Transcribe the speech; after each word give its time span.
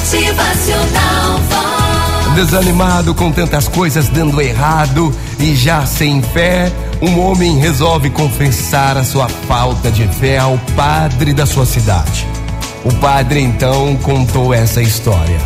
Motivacional. 0.00 1.40
Desanimado 2.34 3.14
com 3.14 3.30
tantas 3.30 3.68
coisas 3.68 4.08
dando 4.08 4.40
errado 4.40 5.14
e 5.38 5.54
já 5.54 5.84
sem 5.84 6.22
fé, 6.22 6.72
um 7.02 7.20
homem 7.20 7.58
resolve 7.58 8.08
confessar 8.08 8.96
a 8.96 9.04
sua 9.04 9.28
falta 9.28 9.90
de 9.90 10.08
fé 10.08 10.38
ao 10.38 10.56
padre 10.74 11.34
da 11.34 11.44
sua 11.44 11.66
cidade. 11.66 12.26
O 12.82 12.94
padre 12.94 13.40
então 13.40 13.94
contou 13.98 14.54
essa 14.54 14.80
história. 14.80 15.38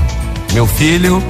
Meu 0.53 0.69
filho, 0.69 1.21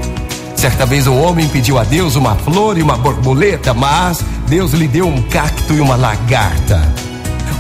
certa 0.55 0.85
vez 0.85 1.07
um 1.07 1.19
homem 1.19 1.49
pediu 1.49 1.79
a 1.79 1.85
Deus 1.85 2.17
uma 2.17 2.35
flor 2.35 2.77
e 2.77 2.83
uma 2.83 2.99
borboleta, 2.99 3.73
mas 3.73 4.23
Deus 4.47 4.73
lhe 4.75 4.87
deu 4.87 5.09
um 5.09 5.23
cacto 5.23 5.73
e 5.73 5.81
uma 5.81 5.97
lagarta. 5.97 7.04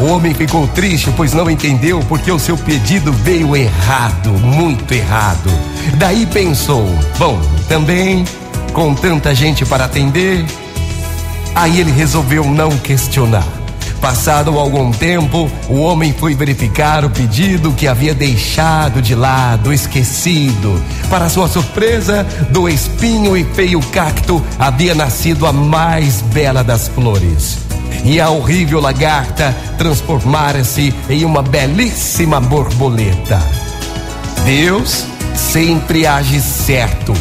O 0.00 0.06
homem 0.06 0.34
ficou 0.34 0.66
triste, 0.66 1.12
pois 1.16 1.32
não 1.32 1.48
entendeu 1.48 2.00
porque 2.08 2.30
o 2.30 2.38
seu 2.38 2.58
pedido 2.58 3.12
veio 3.12 3.54
errado, 3.54 4.30
muito 4.30 4.92
errado. 4.92 5.50
Daí 5.98 6.26
pensou: 6.26 6.86
bom, 7.16 7.40
também 7.68 8.24
com 8.72 8.92
tanta 8.94 9.34
gente 9.34 9.64
para 9.64 9.84
atender. 9.84 10.44
Aí 11.54 11.78
ele 11.78 11.92
resolveu 11.92 12.44
não 12.44 12.70
questionar. 12.78 13.46
Passado 14.00 14.58
algum 14.58 14.90
tempo, 14.90 15.50
o 15.68 15.76
homem 15.76 16.12
foi 16.12 16.34
verificar 16.34 17.04
o 17.04 17.10
pedido 17.10 17.72
que 17.72 17.86
havia 17.86 18.12
deixado 18.12 19.00
de 19.00 19.14
lado, 19.14 19.72
esquecido. 19.72 20.82
Para 21.08 21.30
sua 21.30 21.48
surpresa, 21.48 22.26
do 22.50 22.68
espinho 22.68 23.36
e 23.36 23.44
feio 23.44 23.80
cacto 23.92 24.42
havia 24.58 24.94
nascido 24.94 25.46
a 25.46 25.52
mais 25.52 26.20
bela 26.20 26.62
das 26.62 26.88
flores 26.88 27.63
e 28.04 28.20
a 28.20 28.28
horrível 28.28 28.80
lagarta 28.80 29.56
transformara-se 29.78 30.94
em 31.08 31.24
uma 31.24 31.42
belíssima 31.42 32.40
borboleta. 32.40 33.40
Deus 34.44 35.06
sempre 35.34 36.06
age 36.06 36.40
certo. 36.40 37.14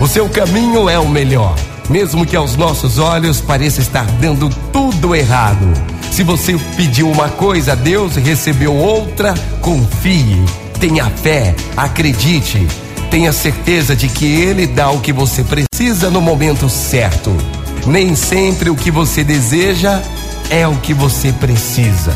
O 0.00 0.08
seu 0.08 0.28
caminho 0.28 0.88
é 0.88 0.98
o 0.98 1.08
melhor, 1.08 1.54
mesmo 1.88 2.26
que 2.26 2.34
aos 2.34 2.56
nossos 2.56 2.98
olhos 2.98 3.40
pareça 3.40 3.80
estar 3.80 4.06
dando 4.20 4.48
tudo 4.72 5.14
errado. 5.14 5.72
Se 6.10 6.22
você 6.22 6.56
pediu 6.76 7.10
uma 7.10 7.28
coisa 7.28 7.72
a 7.72 7.74
Deus 7.74 8.16
e 8.16 8.20
recebeu 8.20 8.74
outra, 8.74 9.34
confie, 9.60 10.44
tenha 10.80 11.06
fé, 11.10 11.54
acredite, 11.76 12.66
tenha 13.10 13.32
certeza 13.32 13.94
de 13.94 14.08
que 14.08 14.24
Ele 14.24 14.66
dá 14.66 14.90
o 14.90 15.00
que 15.00 15.12
você 15.12 15.44
precisa 15.44 16.10
no 16.10 16.20
momento 16.20 16.68
certo. 16.68 17.30
Nem 17.86 18.14
sempre 18.14 18.70
o 18.70 18.74
que 18.74 18.90
você 18.90 19.22
deseja 19.22 20.00
é 20.50 20.66
o 20.66 20.76
que 20.76 20.94
você 20.94 21.32
precisa. 21.32 22.12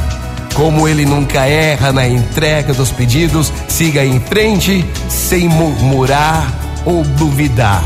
Como 0.54 0.88
ele 0.88 1.04
nunca 1.04 1.46
erra 1.46 1.92
na 1.92 2.08
entrega 2.08 2.72
dos 2.72 2.90
pedidos, 2.90 3.52
siga 3.68 4.04
em 4.04 4.18
frente 4.18 4.84
sem 5.08 5.48
murmurar 5.48 6.50
ou 6.84 7.04
duvidar. 7.04 7.82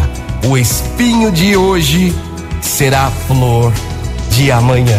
O 0.47 0.57
espinho 0.57 1.31
de 1.31 1.57
hoje 1.57 2.15
será 2.61 3.07
a 3.07 3.11
flor 3.11 3.73
de 4.31 4.51
amanhã. 4.51 4.99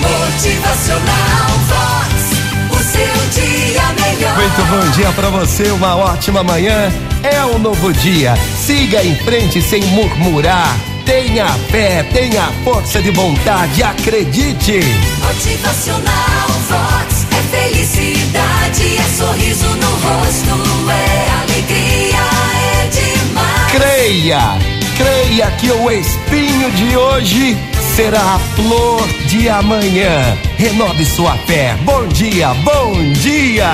Motivacional 0.00 1.50
Vox, 1.68 2.70
o 2.70 2.82
seu 2.82 3.42
dia 3.42 3.82
melhor. 4.00 4.36
Muito 4.36 4.64
bom 4.64 4.90
dia 4.96 5.12
para 5.12 5.28
você, 5.28 5.70
uma 5.70 5.94
ótima 5.94 6.42
manhã. 6.42 6.90
É 7.22 7.44
um 7.44 7.58
novo 7.58 7.92
dia. 7.92 8.34
Siga 8.66 9.04
em 9.04 9.14
frente 9.16 9.62
sem 9.62 9.82
murmurar 9.84 10.91
Tenha 11.04 11.46
fé, 11.70 12.04
tenha 12.12 12.52
força 12.64 13.02
de 13.02 13.10
vontade, 13.10 13.82
acredite. 13.82 14.80
Motivacional 15.20 16.48
Vox 16.68 17.26
é 17.30 17.56
felicidade, 17.56 18.96
é 18.98 19.16
sorriso 19.16 19.68
no 19.68 19.90
rosto, 19.90 20.90
é 20.90 21.30
alegria, 21.42 22.18
é 22.54 22.88
demais. 22.88 23.72
Creia, 23.72 24.58
creia 24.96 25.50
que 25.52 25.70
o 25.72 25.90
espinho 25.90 26.70
de 26.70 26.96
hoje 26.96 27.56
será 27.96 28.20
a 28.20 28.38
flor 28.38 29.06
de 29.26 29.48
amanhã. 29.48 30.38
Renove 30.56 31.04
sua 31.04 31.36
fé. 31.46 31.76
Bom 31.82 32.06
dia, 32.08 32.54
bom 32.62 32.92
dia. 33.12 33.71